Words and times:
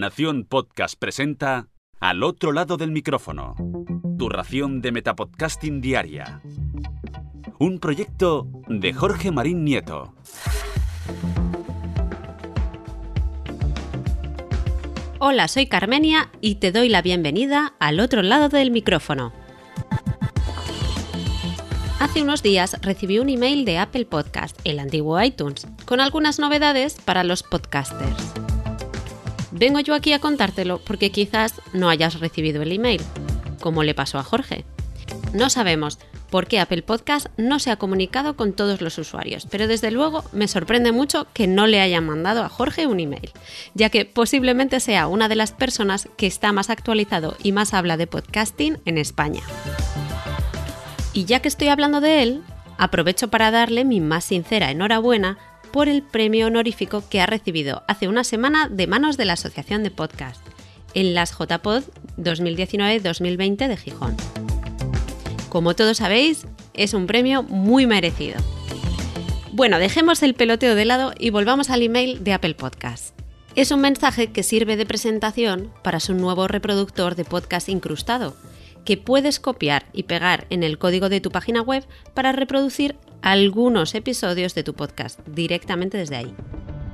Nación 0.00 0.46
Podcast 0.48 0.98
presenta 0.98 1.68
Al 2.00 2.22
otro 2.22 2.52
lado 2.52 2.78
del 2.78 2.90
micrófono. 2.90 3.54
Tu 4.18 4.30
ración 4.30 4.80
de 4.80 4.92
Metapodcasting 4.92 5.82
Diaria. 5.82 6.40
Un 7.58 7.78
proyecto 7.80 8.48
de 8.66 8.94
Jorge 8.94 9.30
Marín 9.30 9.62
Nieto. 9.62 10.14
Hola, 15.18 15.48
soy 15.48 15.66
Carmenia 15.66 16.30
y 16.40 16.54
te 16.54 16.72
doy 16.72 16.88
la 16.88 17.02
bienvenida 17.02 17.74
al 17.78 18.00
otro 18.00 18.22
lado 18.22 18.48
del 18.48 18.70
micrófono. 18.70 19.34
Hace 21.98 22.22
unos 22.22 22.42
días 22.42 22.78
recibí 22.80 23.18
un 23.18 23.28
email 23.28 23.66
de 23.66 23.76
Apple 23.76 24.06
Podcast, 24.06 24.58
el 24.64 24.78
antiguo 24.78 25.20
iTunes, 25.20 25.66
con 25.84 26.00
algunas 26.00 26.38
novedades 26.38 26.94
para 26.94 27.22
los 27.22 27.42
podcasters. 27.42 28.32
Vengo 29.52 29.80
yo 29.80 29.94
aquí 29.94 30.12
a 30.12 30.20
contártelo 30.20 30.78
porque 30.78 31.10
quizás 31.10 31.60
no 31.72 31.88
hayas 31.88 32.20
recibido 32.20 32.62
el 32.62 32.72
email, 32.72 33.02
como 33.60 33.82
le 33.82 33.94
pasó 33.94 34.18
a 34.18 34.22
Jorge. 34.22 34.64
No 35.32 35.50
sabemos 35.50 35.98
por 36.30 36.46
qué 36.46 36.60
Apple 36.60 36.82
Podcast 36.82 37.26
no 37.36 37.58
se 37.58 37.70
ha 37.70 37.76
comunicado 37.76 38.36
con 38.36 38.52
todos 38.52 38.80
los 38.80 38.96
usuarios, 38.98 39.46
pero 39.50 39.66
desde 39.66 39.90
luego 39.90 40.24
me 40.32 40.48
sorprende 40.48 40.92
mucho 40.92 41.26
que 41.34 41.46
no 41.46 41.66
le 41.66 41.80
hayan 41.80 42.06
mandado 42.06 42.44
a 42.44 42.48
Jorge 42.48 42.86
un 42.86 43.00
email, 43.00 43.30
ya 43.74 43.90
que 43.90 44.04
posiblemente 44.04 44.78
sea 44.80 45.08
una 45.08 45.28
de 45.28 45.34
las 45.34 45.52
personas 45.52 46.08
que 46.16 46.26
está 46.26 46.52
más 46.52 46.70
actualizado 46.70 47.36
y 47.42 47.52
más 47.52 47.74
habla 47.74 47.96
de 47.96 48.06
podcasting 48.06 48.78
en 48.84 48.98
España. 48.98 49.42
Y 51.12 51.24
ya 51.24 51.40
que 51.40 51.48
estoy 51.48 51.68
hablando 51.68 52.00
de 52.00 52.22
él, 52.22 52.42
aprovecho 52.78 53.28
para 53.28 53.50
darle 53.50 53.84
mi 53.84 54.00
más 54.00 54.24
sincera 54.24 54.70
enhorabuena 54.70 55.38
por 55.72 55.88
el 55.88 56.02
premio 56.02 56.46
honorífico 56.46 57.02
que 57.08 57.20
ha 57.20 57.26
recibido 57.26 57.82
hace 57.86 58.08
una 58.08 58.24
semana 58.24 58.68
de 58.68 58.86
manos 58.86 59.16
de 59.16 59.24
la 59.24 59.34
Asociación 59.34 59.82
de 59.82 59.90
Podcast 59.90 60.44
en 60.94 61.14
las 61.14 61.32
JPod 61.32 61.84
2019-2020 62.18 63.68
de 63.68 63.76
Gijón. 63.76 64.16
Como 65.48 65.74
todos 65.74 65.98
sabéis, 65.98 66.46
es 66.74 66.94
un 66.94 67.06
premio 67.06 67.42
muy 67.42 67.86
merecido. 67.86 68.40
Bueno, 69.52 69.78
dejemos 69.78 70.22
el 70.22 70.34
peloteo 70.34 70.74
de 70.74 70.84
lado 70.84 71.12
y 71.18 71.30
volvamos 71.30 71.70
al 71.70 71.82
email 71.82 72.22
de 72.22 72.32
Apple 72.32 72.54
Podcast. 72.54 73.14
Es 73.56 73.72
un 73.72 73.80
mensaje 73.80 74.28
que 74.28 74.44
sirve 74.44 74.76
de 74.76 74.86
presentación 74.86 75.72
para 75.82 75.98
su 75.98 76.14
nuevo 76.14 76.46
reproductor 76.46 77.16
de 77.16 77.24
podcast 77.24 77.68
incrustado, 77.68 78.36
que 78.84 78.96
puedes 78.96 79.40
copiar 79.40 79.86
y 79.92 80.04
pegar 80.04 80.46
en 80.50 80.62
el 80.62 80.78
código 80.78 81.08
de 81.08 81.20
tu 81.20 81.30
página 81.30 81.60
web 81.60 81.84
para 82.14 82.32
reproducir 82.32 82.96
algunos 83.22 83.94
episodios 83.94 84.54
de 84.54 84.62
tu 84.62 84.74
podcast 84.74 85.20
directamente 85.26 85.98
desde 85.98 86.16
ahí. 86.16 86.34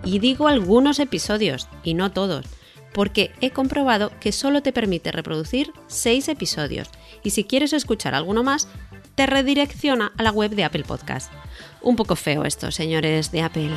Y 0.05 0.19
digo 0.19 0.49
algunos 0.49 0.99
episodios 0.99 1.69
y 1.83 1.95
no 1.95 2.13
todos, 2.13 2.47
porque 2.93 3.33
he 3.41 3.51
comprobado 3.51 4.13
que 4.21 4.33
solo 4.33 4.63
te 4.63 4.73
permite 4.73 5.13
reproducir 5.13 5.73
6 5.89 6.29
episodios 6.29 6.91
y 7.23 7.31
si 7.31 7.45
quieres 7.45 7.73
escuchar 7.73 8.15
alguno 8.15 8.43
más, 8.43 8.69
te 9.15 9.27
redirecciona 9.27 10.13
a 10.17 10.23
la 10.23 10.31
web 10.31 10.53
de 10.53 10.65
Apple 10.65 10.85
Podcast. 10.85 11.33
Un 11.81 11.97
poco 11.97 12.17
feo 12.17 12.45
esto, 12.45 12.71
señores 12.71 13.33
de 13.33 13.43
Apple. 13.43 13.71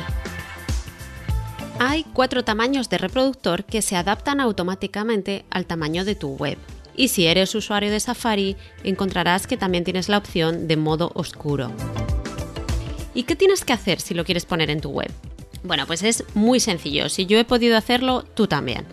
Hay 1.78 2.04
cuatro 2.12 2.44
tamaños 2.44 2.90
de 2.90 2.98
reproductor 2.98 3.64
que 3.64 3.80
se 3.80 3.96
adaptan 3.96 4.40
automáticamente 4.40 5.46
al 5.50 5.66
tamaño 5.66 6.04
de 6.04 6.14
tu 6.14 6.36
web 6.36 6.58
y 7.00 7.08
si 7.08 7.26
eres 7.26 7.54
usuario 7.54 7.90
de 7.90 7.98
Safari, 7.98 8.56
encontrarás 8.84 9.46
que 9.46 9.56
también 9.56 9.84
tienes 9.84 10.10
la 10.10 10.18
opción 10.18 10.68
de 10.68 10.76
modo 10.76 11.10
oscuro. 11.14 11.72
¿Y 13.14 13.24
qué 13.24 13.36
tienes 13.36 13.64
que 13.64 13.72
hacer 13.72 14.00
si 14.00 14.14
lo 14.14 14.24
quieres 14.24 14.46
poner 14.46 14.70
en 14.70 14.80
tu 14.80 14.90
web? 14.90 15.10
Bueno, 15.62 15.86
pues 15.86 16.02
es 16.02 16.24
muy 16.34 16.60
sencillo. 16.60 17.08
Si 17.08 17.26
yo 17.26 17.38
he 17.38 17.44
podido 17.44 17.76
hacerlo, 17.76 18.22
tú 18.22 18.46
también. 18.46 18.86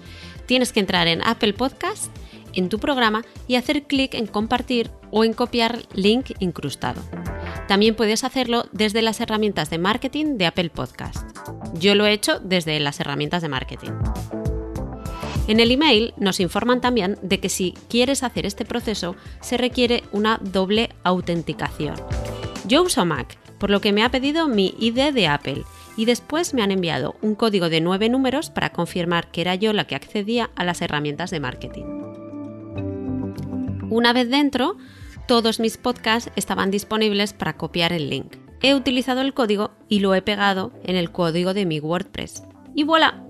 Tienes 0.46 0.72
que 0.72 0.80
entrar 0.80 1.08
en 1.08 1.22
Apple 1.22 1.54
Podcast, 1.54 2.12
en 2.54 2.70
tu 2.70 2.80
programa 2.80 3.24
y 3.48 3.56
hacer 3.56 3.84
clic 3.84 4.14
en 4.14 4.28
compartir 4.28 4.90
o 5.12 5.24
en 5.24 5.34
copiar 5.34 5.80
link 5.94 6.32
incrustado. 6.40 7.02
También 7.68 7.96
puedes 7.96 8.24
hacerlo 8.24 8.66
desde 8.72 9.02
las 9.02 9.20
herramientas 9.22 9.70
de 9.70 9.78
marketing 9.78 10.38
de 10.38 10.48
Apple 10.48 10.70
Podcast. 10.70 11.38
Yo 11.76 11.96
lo 11.96 12.06
he 12.06 12.14
hecho 12.14 12.40
desde 12.40 12.80
las 12.80 13.00
herramientas 13.00 13.42
de 13.42 13.50
marketing. 13.50 13.92
En 15.48 15.60
el 15.62 15.72
email 15.72 16.14
nos 16.18 16.40
informan 16.40 16.82
también 16.82 17.18
de 17.22 17.40
que 17.40 17.50
si 17.50 17.74
quieres 17.90 18.24
hacer 18.24 18.46
este 18.46 18.66
proceso 18.66 19.16
se 19.42 19.58
requiere 19.58 20.04
una 20.12 20.40
doble 20.42 20.90
autenticación. 21.04 21.96
Yo 22.66 22.84
uso 22.84 23.06
Mac, 23.06 23.38
por 23.60 23.70
lo 23.70 23.82
que 23.82 23.94
me 23.94 24.04
ha 24.04 24.12
pedido 24.12 24.48
mi 24.48 24.76
ID 24.80 25.14
de 25.14 25.28
Apple 25.28 25.64
y 25.96 26.06
después 26.06 26.54
me 26.54 26.62
han 26.62 26.72
enviado 26.72 27.16
un 27.22 27.36
código 27.36 27.70
de 27.70 27.82
nueve 27.82 28.10
números 28.10 28.50
para 28.50 28.72
confirmar 28.72 29.32
que 29.32 29.42
era 29.42 29.56
yo 29.56 29.74
la 29.74 29.86
que 29.86 29.96
accedía 29.96 30.52
a 30.56 30.64
las 30.64 30.82
herramientas 30.82 31.32
de 31.32 31.40
marketing. 31.40 31.86
Una 33.90 34.14
vez 34.14 34.30
dentro, 34.30 34.78
todos 35.28 35.60
mis 35.60 35.78
podcasts 35.78 36.32
estaban 36.36 36.72
disponibles 36.72 37.34
para 37.34 37.58
copiar 37.58 37.94
el 37.94 38.10
link. 38.10 38.36
He 38.62 38.76
utilizado 38.76 39.22
el 39.22 39.34
código 39.34 39.72
y 39.88 40.00
lo 40.00 40.14
he 40.14 40.22
pegado 40.22 40.72
en 40.84 40.96
el 40.96 41.12
código 41.12 41.54
de 41.54 41.66
mi 41.66 41.80
WordPress. 41.80 42.44
Y 42.76 42.84
voilà, 42.84 43.24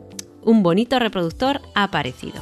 un 0.43 0.63
bonito 0.63 0.99
reproductor 0.99 1.61
ha 1.73 1.83
aparecido. 1.83 2.41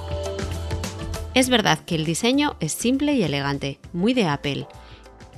Es 1.33 1.49
verdad 1.49 1.79
que 1.79 1.95
el 1.95 2.05
diseño 2.05 2.55
es 2.59 2.71
simple 2.71 3.13
y 3.13 3.23
elegante, 3.23 3.79
muy 3.91 4.13
de 4.13 4.25
Apple, 4.25 4.67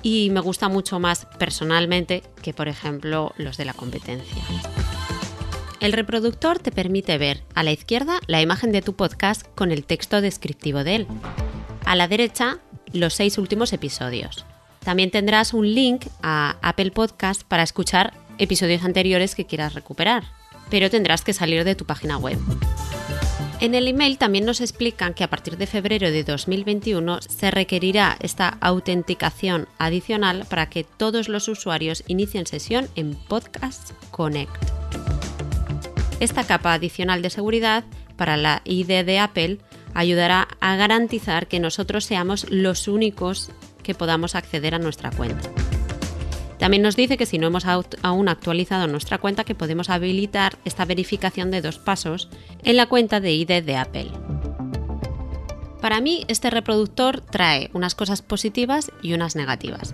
y 0.04 0.30
me 0.30 0.40
gusta 0.40 0.70
mucho 0.70 1.00
más 1.00 1.28
personalmente 1.38 2.24
que 2.42 2.54
por 2.54 2.68
ejemplo 2.68 3.34
los 3.38 3.58
de 3.58 3.66
la 3.66 3.74
competencia. 3.74 4.44
El 5.80 5.94
reproductor 5.94 6.60
te 6.60 6.72
permite 6.72 7.18
ver 7.18 7.44
a 7.54 7.64
la 7.64 7.72
izquierda 7.72 8.20
la 8.28 8.42
imagen 8.42 8.72
de 8.72 8.82
tu 8.82 8.96
podcast 8.96 9.46
con 9.56 9.72
el 9.72 9.84
texto 9.84 10.22
descriptivo 10.22 10.84
de 10.84 10.96
él. 10.96 11.08
A 11.86 11.96
la 11.96 12.08
derecha, 12.08 12.60
los 12.94 13.14
seis 13.14 13.38
últimos 13.38 13.74
episodios. 13.74 14.46
También 14.84 15.12
tendrás 15.12 15.54
un 15.54 15.74
link 15.74 16.06
a 16.24 16.58
Apple 16.62 16.92
Podcast 16.92 17.44
para 17.44 17.64
escuchar 17.64 18.14
episodios 18.38 18.84
anteriores 18.84 19.36
que 19.36 19.46
quieras 19.46 19.74
recuperar 19.74 20.24
pero 20.70 20.90
tendrás 20.90 21.24
que 21.24 21.34
salir 21.34 21.64
de 21.64 21.76
tu 21.76 21.86
página 21.86 22.18
web. 22.18 22.38
En 23.60 23.74
el 23.74 23.88
email 23.88 24.20
también 24.20 24.46
nos 24.46 24.62
explican 24.62 25.16
que 25.16 25.24
a 25.24 25.30
partir 25.32 25.58
de 25.58 25.66
febrero 25.66 26.12
de 26.12 26.24
2021 26.24 27.22
se 27.22 27.50
requerirá 27.50 28.16
esta 28.20 28.50
autenticación 28.62 29.68
adicional 29.80 30.46
para 30.48 30.70
que 30.70 30.84
todos 30.84 31.28
los 31.28 31.48
usuarios 31.48 32.04
inicien 32.06 32.46
sesión 32.46 32.88
en 32.96 33.16
Podcast 33.16 33.94
Connect. 34.12 34.56
Esta 36.20 36.44
capa 36.46 36.74
adicional 36.74 37.24
de 37.24 37.32
seguridad 37.32 37.84
para 38.16 38.38
la 38.38 38.62
ID 38.64 39.04
de 39.04 39.20
Apple 39.20 39.58
ayudará 39.96 40.48
a 40.60 40.76
garantizar 40.76 41.48
que 41.48 41.60
nosotros 41.60 42.06
seamos 42.06 42.46
los 42.52 42.88
únicos 42.88 43.50
que 43.82 43.96
podamos 43.96 44.36
acceder 44.36 44.76
a 44.76 44.80
nuestra 44.80 45.10
cuenta. 45.10 45.50
También 46.60 46.84
nos 46.84 46.96
dice 46.96 47.18
que 47.18 47.26
si 47.26 47.38
no 47.38 47.48
hemos 47.48 47.66
aún 47.66 48.30
actualizado 48.30 48.88
nuestra 48.88 49.20
cuenta 49.20 49.44
que 49.44 49.56
podemos 49.56 49.90
habilitar 49.90 50.58
esta 50.66 50.86
verificación 50.86 51.52
de 51.52 51.62
dos 51.62 51.78
pasos 51.78 52.30
en 52.64 52.78
la 52.78 52.88
cuenta 52.88 53.20
de 53.20 53.34
ID 53.34 53.64
de 53.64 53.76
Apple. 53.76 54.12
Para 55.82 56.02
mí 56.02 56.26
este 56.28 56.50
reproductor 56.50 57.22
trae 57.22 57.70
unas 57.74 57.94
cosas 57.96 58.22
positivas 58.22 58.92
y 59.02 59.14
unas 59.14 59.36
negativas. 59.36 59.94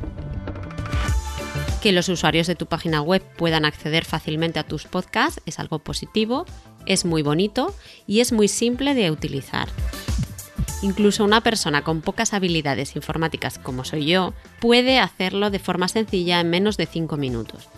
Que 1.82 1.92
los 1.92 2.08
usuarios 2.08 2.48
de 2.48 2.56
tu 2.56 2.66
página 2.66 3.02
web 3.02 3.22
puedan 3.38 3.66
acceder 3.66 4.06
fácilmente 4.06 4.58
a 4.58 4.64
tus 4.64 4.86
podcasts 4.86 5.42
es 5.46 5.60
algo 5.60 5.80
positivo, 5.80 6.46
es 6.86 7.04
muy 7.04 7.22
bonito 7.22 7.76
y 8.08 8.22
es 8.22 8.32
muy 8.32 8.48
simple 8.48 8.94
de 8.94 9.12
utilizar. 9.12 9.68
Incluso 10.84 11.24
una 11.24 11.40
persona 11.40 11.82
con 11.82 12.02
pocas 12.02 12.34
habilidades 12.34 12.98
informáticas 12.98 13.58
como 13.58 13.86
soy 13.86 14.06
yo 14.06 14.34
puede 14.60 15.00
hacerlo 15.00 15.50
de 15.50 15.60
forma 15.60 15.88
sencilla 15.88 16.42
en 16.42 16.50
menos 16.50 16.76
de 16.76 16.88
5 16.88 17.16
minutos. 17.16 17.70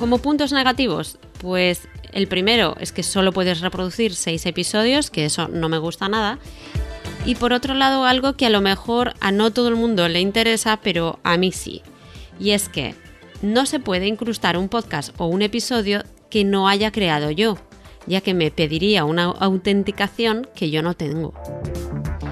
Como 0.00 0.18
puntos 0.18 0.52
negativos, 0.52 1.18
pues 1.40 1.86
el 2.12 2.26
primero 2.26 2.74
es 2.80 2.90
que 2.90 3.04
solo 3.04 3.32
puedes 3.32 3.60
reproducir 3.60 4.16
6 4.16 4.46
episodios, 4.46 5.10
que 5.10 5.26
eso 5.26 5.46
no 5.46 5.68
me 5.68 5.78
gusta 5.78 6.08
nada. 6.08 6.40
Y 7.24 7.36
por 7.36 7.52
otro 7.52 7.74
lado, 7.74 8.04
algo 8.04 8.32
que 8.32 8.46
a 8.46 8.50
lo 8.50 8.60
mejor 8.60 9.14
a 9.20 9.30
no 9.30 9.52
todo 9.52 9.68
el 9.68 9.76
mundo 9.76 10.08
le 10.08 10.20
interesa, 10.20 10.78
pero 10.82 11.20
a 11.22 11.36
mí 11.36 11.52
sí. 11.52 11.82
Y 12.40 12.50
es 12.50 12.68
que 12.68 12.96
no 13.42 13.64
se 13.64 13.78
puede 13.78 14.08
incrustar 14.08 14.56
un 14.56 14.68
podcast 14.68 15.14
o 15.18 15.26
un 15.26 15.42
episodio 15.42 16.02
que 16.30 16.42
no 16.42 16.66
haya 16.66 16.90
creado 16.90 17.30
yo 17.30 17.58
ya 18.10 18.20
que 18.20 18.34
me 18.34 18.50
pediría 18.50 19.04
una 19.04 19.24
autenticación 19.24 20.46
que 20.54 20.70
yo 20.70 20.82
no 20.82 20.94
tengo. 20.94 21.32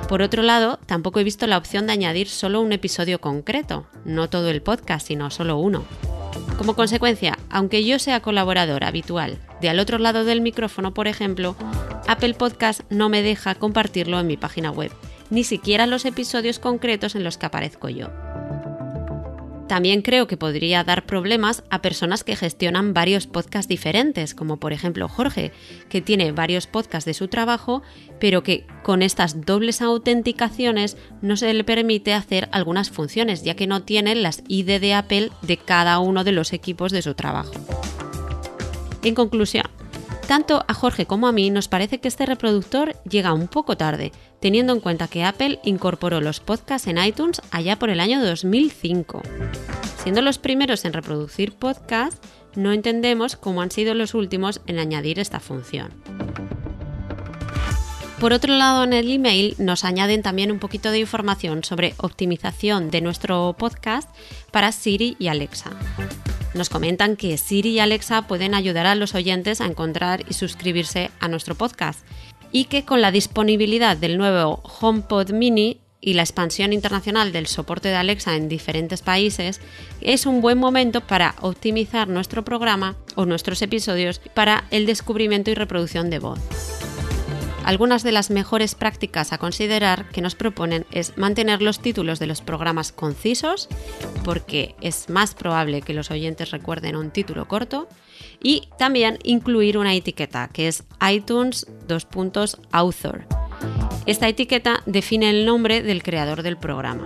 Por 0.08 0.22
otro 0.22 0.42
lado, 0.42 0.78
tampoco 0.86 1.20
he 1.20 1.24
visto 1.24 1.46
la 1.46 1.56
opción 1.56 1.86
de 1.86 1.92
añadir 1.92 2.28
solo 2.28 2.60
un 2.60 2.72
episodio 2.72 3.20
concreto, 3.20 3.86
no 4.04 4.28
todo 4.28 4.50
el 4.50 4.60
podcast, 4.60 5.06
sino 5.06 5.30
solo 5.30 5.58
uno. 5.58 5.84
Como 6.56 6.74
consecuencia, 6.74 7.38
aunque 7.50 7.84
yo 7.84 7.98
sea 7.98 8.20
colaborador 8.20 8.84
habitual 8.84 9.38
de 9.60 9.68
al 9.68 9.78
otro 9.78 9.98
lado 9.98 10.24
del 10.24 10.40
micrófono, 10.40 10.92
por 10.92 11.06
ejemplo, 11.06 11.56
Apple 12.08 12.34
Podcast 12.34 12.80
no 12.90 13.08
me 13.08 13.22
deja 13.22 13.54
compartirlo 13.54 14.18
en 14.18 14.26
mi 14.26 14.36
página 14.36 14.70
web, 14.70 14.90
ni 15.30 15.44
siquiera 15.44 15.86
los 15.86 16.04
episodios 16.04 16.58
concretos 16.58 17.14
en 17.14 17.22
los 17.22 17.38
que 17.38 17.46
aparezco 17.46 17.88
yo. 17.88 18.08
También 19.68 20.00
creo 20.00 20.26
que 20.26 20.38
podría 20.38 20.82
dar 20.82 21.04
problemas 21.04 21.62
a 21.68 21.82
personas 21.82 22.24
que 22.24 22.36
gestionan 22.36 22.94
varios 22.94 23.26
podcasts 23.26 23.68
diferentes, 23.68 24.34
como 24.34 24.56
por 24.56 24.72
ejemplo 24.72 25.08
Jorge, 25.08 25.52
que 25.90 26.00
tiene 26.00 26.32
varios 26.32 26.66
podcasts 26.66 27.04
de 27.04 27.12
su 27.12 27.28
trabajo, 27.28 27.82
pero 28.18 28.42
que 28.42 28.66
con 28.82 29.02
estas 29.02 29.44
dobles 29.44 29.82
autenticaciones 29.82 30.96
no 31.20 31.36
se 31.36 31.52
le 31.52 31.64
permite 31.64 32.14
hacer 32.14 32.48
algunas 32.50 32.90
funciones, 32.90 33.44
ya 33.44 33.54
que 33.54 33.66
no 33.66 33.82
tiene 33.82 34.14
las 34.14 34.42
ID 34.48 34.80
de 34.80 34.94
Apple 34.94 35.30
de 35.42 35.58
cada 35.58 35.98
uno 35.98 36.24
de 36.24 36.32
los 36.32 36.54
equipos 36.54 36.90
de 36.90 37.02
su 37.02 37.12
trabajo. 37.14 37.52
En 39.04 39.14
conclusión, 39.14 39.66
tanto 40.28 40.62
a 40.68 40.74
Jorge 40.74 41.06
como 41.06 41.26
a 41.26 41.32
mí 41.32 41.48
nos 41.48 41.68
parece 41.68 42.00
que 42.00 42.06
este 42.06 42.26
reproductor 42.26 42.94
llega 43.08 43.32
un 43.32 43.48
poco 43.48 43.78
tarde, 43.78 44.12
teniendo 44.40 44.74
en 44.74 44.80
cuenta 44.80 45.08
que 45.08 45.24
Apple 45.24 45.58
incorporó 45.64 46.20
los 46.20 46.40
podcasts 46.40 46.86
en 46.86 46.98
iTunes 46.98 47.40
allá 47.50 47.78
por 47.78 47.88
el 47.88 47.98
año 47.98 48.22
2005. 48.22 49.22
Siendo 50.02 50.20
los 50.20 50.36
primeros 50.36 50.84
en 50.84 50.92
reproducir 50.92 51.54
podcasts, 51.54 52.20
no 52.54 52.72
entendemos 52.72 53.36
cómo 53.36 53.62
han 53.62 53.70
sido 53.70 53.94
los 53.94 54.12
últimos 54.12 54.60
en 54.66 54.78
añadir 54.78 55.18
esta 55.18 55.40
función. 55.40 55.94
Por 58.20 58.34
otro 58.34 58.52
lado, 58.52 58.84
en 58.84 58.92
el 58.92 59.10
email 59.10 59.54
nos 59.56 59.82
añaden 59.82 60.22
también 60.22 60.52
un 60.52 60.58
poquito 60.58 60.90
de 60.90 60.98
información 60.98 61.64
sobre 61.64 61.94
optimización 61.96 62.90
de 62.90 63.00
nuestro 63.00 63.56
podcast 63.58 64.10
para 64.50 64.72
Siri 64.72 65.16
y 65.18 65.28
Alexa. 65.28 65.70
Nos 66.54 66.70
comentan 66.70 67.16
que 67.16 67.36
Siri 67.36 67.70
y 67.70 67.78
Alexa 67.78 68.26
pueden 68.26 68.54
ayudar 68.54 68.86
a 68.86 68.94
los 68.94 69.14
oyentes 69.14 69.60
a 69.60 69.66
encontrar 69.66 70.24
y 70.28 70.34
suscribirse 70.34 71.10
a 71.20 71.28
nuestro 71.28 71.54
podcast 71.54 72.06
y 72.52 72.64
que 72.64 72.84
con 72.84 73.00
la 73.02 73.10
disponibilidad 73.10 73.96
del 73.96 74.16
nuevo 74.16 74.62
HomePod 74.80 75.32
Mini 75.32 75.80
y 76.00 76.14
la 76.14 76.22
expansión 76.22 76.72
internacional 76.72 77.32
del 77.32 77.46
soporte 77.46 77.88
de 77.88 77.96
Alexa 77.96 78.36
en 78.36 78.48
diferentes 78.48 79.02
países, 79.02 79.60
es 80.00 80.26
un 80.26 80.40
buen 80.40 80.58
momento 80.58 81.00
para 81.00 81.34
optimizar 81.40 82.08
nuestro 82.08 82.44
programa 82.44 82.96
o 83.16 83.26
nuestros 83.26 83.60
episodios 83.62 84.20
para 84.34 84.64
el 84.70 84.86
descubrimiento 84.86 85.50
y 85.50 85.54
reproducción 85.54 86.08
de 86.08 86.20
voz. 86.20 86.77
Algunas 87.68 88.02
de 88.02 88.12
las 88.12 88.30
mejores 88.30 88.74
prácticas 88.74 89.34
a 89.34 89.36
considerar 89.36 90.08
que 90.08 90.22
nos 90.22 90.34
proponen 90.34 90.86
es 90.90 91.18
mantener 91.18 91.60
los 91.60 91.80
títulos 91.80 92.18
de 92.18 92.26
los 92.26 92.40
programas 92.40 92.92
concisos, 92.92 93.68
porque 94.24 94.74
es 94.80 95.10
más 95.10 95.34
probable 95.34 95.82
que 95.82 95.92
los 95.92 96.10
oyentes 96.10 96.50
recuerden 96.50 96.96
un 96.96 97.10
título 97.10 97.46
corto, 97.46 97.86
y 98.42 98.70
también 98.78 99.18
incluir 99.22 99.76
una 99.76 99.92
etiqueta 99.92 100.48
que 100.50 100.66
es 100.66 100.84
iTunes 101.06 101.66
author. 102.72 103.26
Esta 104.06 104.28
etiqueta 104.28 104.82
define 104.86 105.28
el 105.28 105.44
nombre 105.44 105.82
del 105.82 106.02
creador 106.02 106.42
del 106.42 106.56
programa 106.56 107.04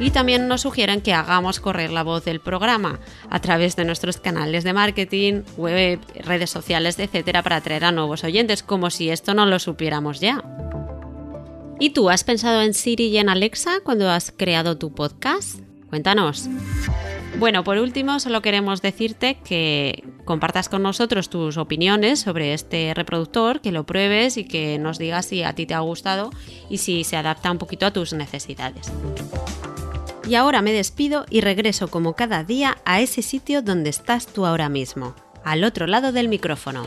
y 0.00 0.10
también 0.10 0.48
nos 0.48 0.62
sugieren 0.62 1.00
que 1.00 1.12
hagamos 1.12 1.60
correr 1.60 1.90
la 1.90 2.02
voz 2.02 2.24
del 2.24 2.40
programa 2.40 3.00
a 3.30 3.40
través 3.40 3.76
de 3.76 3.84
nuestros 3.84 4.18
canales 4.18 4.64
de 4.64 4.72
marketing, 4.72 5.42
web, 5.56 6.00
redes 6.16 6.50
sociales, 6.50 6.98
etcétera, 6.98 7.42
para 7.42 7.56
atraer 7.56 7.84
a 7.84 7.92
nuevos 7.92 8.24
oyentes, 8.24 8.62
como 8.62 8.90
si 8.90 9.10
esto 9.10 9.34
no 9.34 9.46
lo 9.46 9.58
supiéramos 9.58 10.20
ya. 10.20 10.42
¿Y 11.78 11.90
tú 11.90 12.10
has 12.10 12.24
pensado 12.24 12.62
en 12.62 12.74
Siri 12.74 13.06
y 13.06 13.18
en 13.18 13.28
Alexa 13.28 13.80
cuando 13.82 14.10
has 14.10 14.32
creado 14.36 14.78
tu 14.78 14.94
podcast? 14.94 15.60
Cuéntanos. 15.88 16.48
Bueno, 17.38 17.64
por 17.64 17.78
último, 17.78 18.20
solo 18.20 18.42
queremos 18.42 18.80
decirte 18.80 19.38
que 19.44 20.04
compartas 20.24 20.68
con 20.68 20.82
nosotros 20.82 21.28
tus 21.28 21.56
opiniones 21.56 22.20
sobre 22.20 22.54
este 22.54 22.94
reproductor, 22.94 23.60
que 23.60 23.72
lo 23.72 23.84
pruebes 23.84 24.36
y 24.36 24.44
que 24.44 24.78
nos 24.78 24.98
digas 24.98 25.26
si 25.26 25.42
a 25.42 25.52
ti 25.52 25.66
te 25.66 25.74
ha 25.74 25.80
gustado 25.80 26.30
y 26.70 26.78
si 26.78 27.02
se 27.02 27.16
adapta 27.16 27.50
un 27.50 27.58
poquito 27.58 27.86
a 27.86 27.92
tus 27.92 28.12
necesidades. 28.12 28.92
Y 30.26 30.36
ahora 30.36 30.62
me 30.62 30.72
despido 30.72 31.26
y 31.28 31.42
regreso 31.42 31.88
como 31.88 32.14
cada 32.14 32.44
día 32.44 32.78
a 32.84 33.00
ese 33.00 33.20
sitio 33.20 33.60
donde 33.60 33.90
estás 33.90 34.26
tú 34.26 34.46
ahora 34.46 34.68
mismo, 34.68 35.14
al 35.44 35.64
otro 35.64 35.86
lado 35.86 36.12
del 36.12 36.28
micrófono. 36.28 36.86